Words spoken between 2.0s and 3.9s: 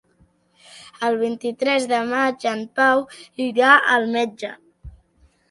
maig en Pau irà